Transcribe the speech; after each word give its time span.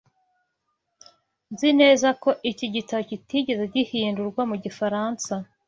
Nzi 1.51 1.69
neza 1.81 2.07
ko 2.21 2.29
iki 2.51 2.65
gitabo 2.75 3.01
kitigeze 3.09 3.63
gihindurwa 3.75 4.41
mu 4.49 4.55
gifaransa. 4.63 5.33